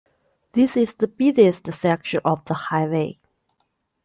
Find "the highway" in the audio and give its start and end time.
2.45-3.19